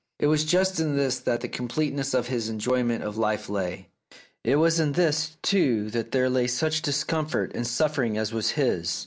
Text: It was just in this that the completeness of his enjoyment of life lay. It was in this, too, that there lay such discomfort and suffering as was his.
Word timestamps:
It 0.17 0.25
was 0.25 0.43
just 0.45 0.79
in 0.79 0.97
this 0.97 1.19
that 1.19 1.41
the 1.41 1.47
completeness 1.47 2.15
of 2.15 2.25
his 2.25 2.49
enjoyment 2.49 3.03
of 3.03 3.17
life 3.19 3.49
lay. 3.49 3.89
It 4.43 4.55
was 4.55 4.79
in 4.79 4.93
this, 4.93 5.37
too, 5.43 5.91
that 5.91 6.11
there 6.11 6.27
lay 6.27 6.47
such 6.47 6.81
discomfort 6.81 7.51
and 7.53 7.67
suffering 7.67 8.17
as 8.17 8.33
was 8.33 8.49
his. 8.57 8.99